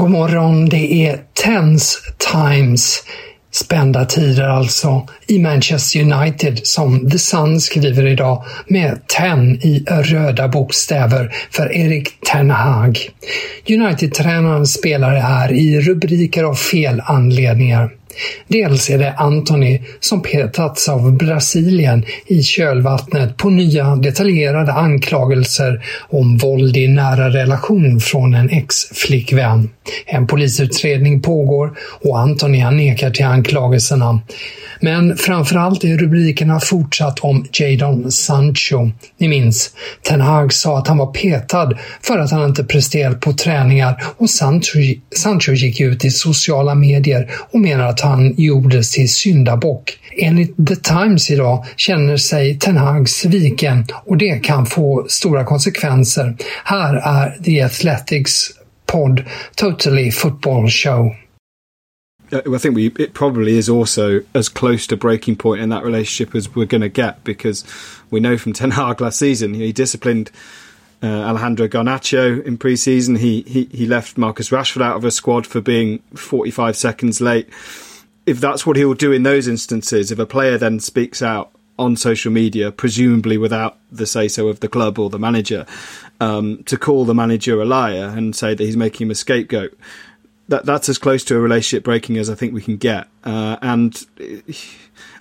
[0.00, 3.02] God morgon, det är Tens Times.
[3.52, 9.26] Spända tider alltså i Manchester United som The Sun skriver idag med 10
[9.62, 12.98] i röda bokstäver för Erik Ten Hag.
[13.68, 17.90] United-tränaren spelar här i rubriker av fel anledningar.
[18.48, 26.36] Dels är det Anthony som petats av Brasilien i kölvattnet på nya detaljerade anklagelser om
[26.36, 29.70] våld i nära relation från en ex-flickvän.
[30.06, 34.20] En polisutredning pågår och Anthony nekar till anklagelserna.
[34.80, 38.90] Men framförallt är rubrikerna fortsatt om Jadon Sancho.
[39.18, 39.70] Ni minns,
[40.02, 44.30] Ten Hag sa att han var petad för att han inte presterat på träningar och
[44.30, 44.78] Sancho,
[45.16, 49.98] Sancho gick ut i sociala medier och menar att han gjordes till syndabock.
[50.16, 56.36] Enligt The Times idag känner sig Ten Hag sviken och det kan få stora konsekvenser.
[56.64, 58.50] Här är The Athletics
[58.86, 59.24] podd
[59.56, 61.14] Totally Football Show.
[62.32, 66.34] I think we it probably is also as close to breaking point in that relationship
[66.34, 67.64] as we're going to get because
[68.10, 70.30] we know from Ten Hag last season he disciplined
[71.02, 73.16] uh, Alejandro Garnacho in pre-season.
[73.16, 77.48] He, he he left Marcus Rashford out of a squad for being 45 seconds late.
[78.26, 81.50] If that's what he will do in those instances, if a player then speaks out
[81.78, 85.66] on social media, presumably without the say so of the club or the manager,
[86.20, 89.76] um, to call the manager a liar and say that he's making him a scapegoat
[90.50, 93.06] that that's as close to a relationship breaking as I think we can get.
[93.24, 94.04] Uh, and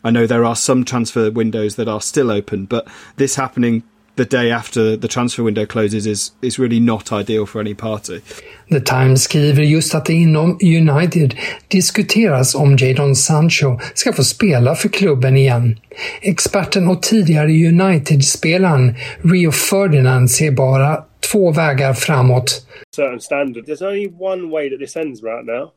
[0.03, 3.83] I know there are some transfer windows that are still open, but this happening
[4.19, 8.21] the day after the transfer window closes is, is really not ideal for any party.
[8.69, 11.35] The Times skriver just att det inom United
[11.67, 15.79] diskuteras om Jadon Sancho ska få spela för klubben igen.
[16.21, 22.65] Experten och tidigare United-spelaren Rio Ferdinand ser bara två vägar framåt.
[22.95, 23.65] Certain standard.
[23.65, 25.71] There's only one way that this ends right now,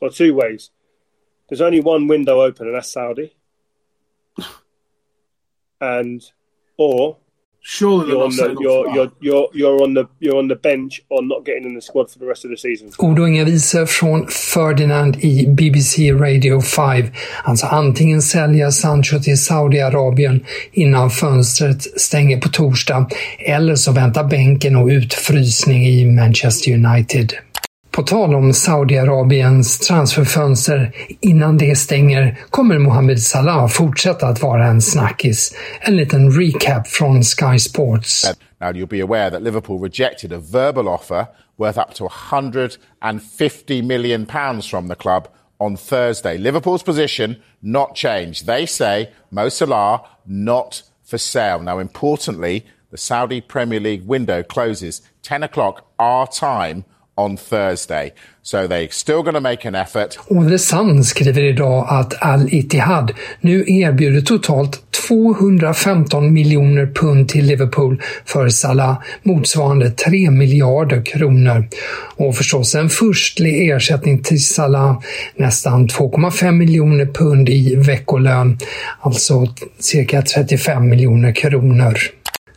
[0.00, 0.70] or two ways.
[1.48, 3.30] There's only one window open, and that's Saudi.
[5.80, 6.22] And
[6.76, 7.16] or
[7.66, 11.22] Surely you're on the you're, you're you're you're on the you're on the bench or
[11.22, 12.92] not getting in the squad for the rest of the season.
[12.98, 17.06] Ord och inga visor från Ferdinand i BBC Radio 5.
[17.44, 23.08] Alltså antingen sälja Sancho till Saudiarabien innan fönstret stänger på torsdag
[23.38, 27.32] eller så väntar bänken och utfrysning i Manchester United.
[27.94, 34.82] På tal om Saudiarabiens transferfönster innan det stänger kommer Mohamed Salah fortsätta att vara en
[34.82, 35.54] snackis.
[35.80, 38.24] En liten recap från Sky Sports.
[38.60, 41.26] Now you'll be aware that Liverpool rejected a verbal offer
[41.58, 45.28] worth up to 150 million pounds from the club
[45.60, 46.38] on Thursday.
[46.38, 48.46] Liverpool's position not changed.
[48.46, 51.62] They say Mo Salah not for sale.
[51.62, 56.84] Now importantly, the Saudi Premier League window closes 10 o'clock our time
[57.16, 58.12] on Thursday.
[58.42, 60.18] So they're still going to make an effort.
[60.28, 68.02] Och The Sun skriver idag att Al-Ittihad nu erbjuder totalt 215 miljoner pund till Liverpool
[68.24, 71.68] för Salah, motsvarande 3 miljarder kronor.
[72.16, 75.00] Och förstås en förstlig ersättning till Salah,
[75.36, 78.58] nästan 2,5 miljoner pund i veckolön,
[79.00, 79.46] alltså
[79.78, 81.98] cirka 35 miljoner kronor.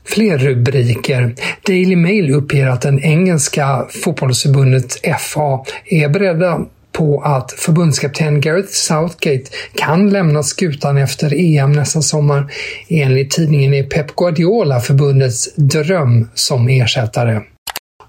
[0.07, 1.35] Fler rubriker.
[1.67, 9.43] Daily Mail uppger att den engelska fotbollsförbundet FA är beredda på att förbundskapten Gareth Southgate
[9.75, 12.51] kan lämna skutan efter EM nästa sommar.
[12.89, 17.41] Enligt tidningen är Pep Guardiola förbundets dröm som ersättare.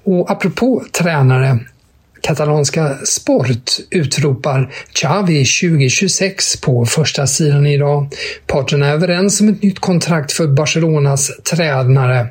[0.05, 1.59] Och apropå tränare,
[2.29, 8.15] Katalanska Sport utropar Xavi 2026 på första sidan idag.
[8.47, 12.27] Parterna är överens om ett nytt kontrakt för Barcelonas tränare.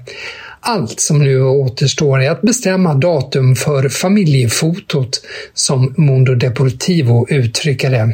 [0.60, 5.22] Allt som nu återstår är att bestämma datum för familjefotot,
[5.54, 8.14] som Mundo Deportivo uttrycker det.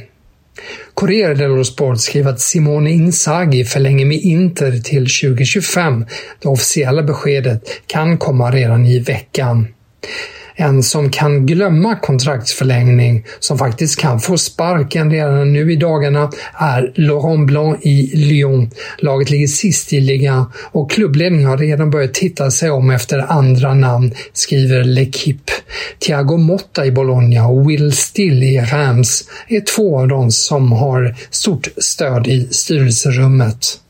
[0.94, 6.06] Corriere dello Sport skriver att Simone Inzaghi förlänger med Inter till 2025.
[6.41, 9.68] Det officiella beskedet kan komma redan i veckan.
[10.55, 16.94] En som kan glömma kontraktsförlängning, som faktiskt kan få sparken redan nu i dagarna, är
[16.95, 18.69] Laurent Blanc i Lyon.
[18.97, 23.73] Laget ligger sist i ligan och klubbledningen har redan börjat titta sig om efter andra
[23.73, 25.51] namn, skriver L'Equipe.
[26.00, 31.15] Thiago Motta i Bologna och Will Still i Rams är två av dem som har
[31.29, 33.82] stort stöd i styrelserummet.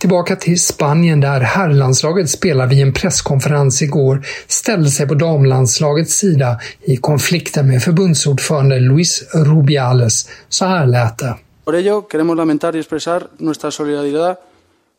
[0.00, 6.60] Tillbaka till Spanien där herrlandslaget spelar vid en presskonferens igår ställde sig på damlandslagets sida
[6.80, 10.28] i konflikten med förbundsordförande Luis Rubiales.
[10.48, 11.34] Så här lät det.
[11.64, 14.38] Por ello queremos lamentar y expresar nuestra solidaridad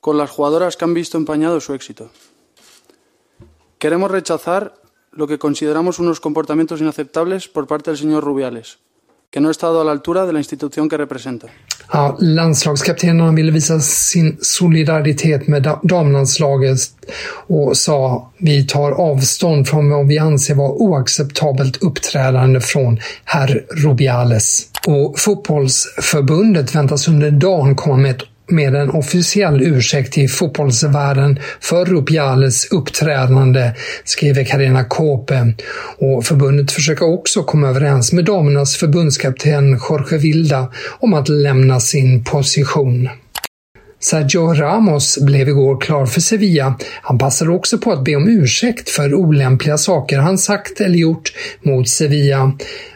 [0.01, 2.09] con las jugadoras que han visto empañado su éxito.
[3.79, 4.73] Queremos rechazar
[5.11, 8.77] lo que consideramos unos comportamientos inaceptables por parte del señor Rubiales,
[9.31, 11.47] que no ha estado a la altura de la institución que representa.
[11.87, 16.79] Ja, landslagskaptenerna ville visa sin solidaritet med damlandslaget
[17.47, 24.67] och sa vi tar avstånd från vad vi anser vara oacceptabelt uppträdande från herr Rubiales.
[24.87, 31.85] Och fotbollsförbundet väntas under dagen komma med ett med en officiell ursäkt till fotbollsvärlden för
[31.85, 33.71] Rubiales uppträdande,
[34.03, 35.53] skriver Karina Kåpe.
[35.97, 42.23] Och förbundet försöker också komma överens med damernas förbundskapten Jorge Vilda om att lämna sin
[42.23, 43.09] position.
[44.03, 46.75] Sergio Ramos blev igår klar för Sevilla.
[47.01, 51.33] Han passade också på att be om ursäkt för olämpliga saker han sagt eller gjort
[51.61, 52.51] mot Sevilla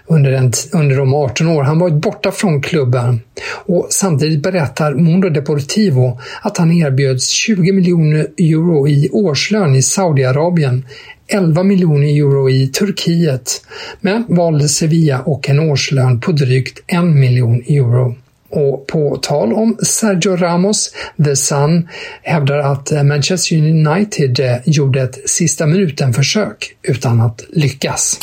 [0.07, 3.21] under, den, under de 18 år han varit borta från klubben.
[3.65, 10.85] Och samtidigt berättar Mundo Deportivo att han erbjöds 20 miljoner euro i årslön i Saudiarabien
[11.27, 13.61] 11 miljoner euro i Turkiet,
[14.01, 18.15] men valde Sevilla och en årslön på drygt en miljon euro.
[18.55, 20.93] Och på tal om Sergio Ramos,
[21.25, 21.87] The Sun
[22.23, 28.19] hävdar att eh, Manchester United eh, gjorde ett sista minuten-försök utan att lyckas.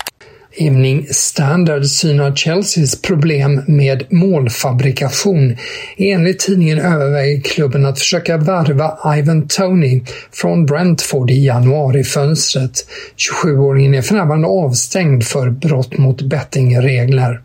[0.57, 5.57] Evening Standard synar Chelseas problem med målfabrikation.
[5.97, 10.03] Enligt tidningen överväger klubben att försöka värva Ivan Tony
[10.33, 12.87] från Brentford i januarifönstret.
[13.17, 17.41] 27-åringen är för närvarande avstängd för brott mot bettingregler.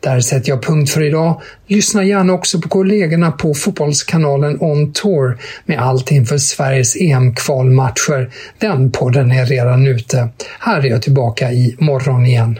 [0.00, 1.42] Där sätter jag punkt för idag.
[1.66, 8.30] Lyssna gärna också på kollegorna på Fotbollskanalen On Tour med allt inför Sveriges EM-kvalmatcher.
[8.58, 10.28] Den podden är redan ute.
[10.60, 12.58] Här är jag tillbaka i morgon igen.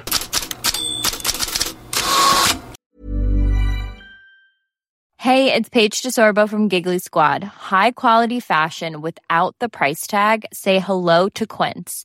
[5.46, 7.44] det är Paige DeSorbo från Giggly Squad.
[7.70, 10.44] High quality fashion without the price tag.
[10.52, 12.04] Say hello to Quince.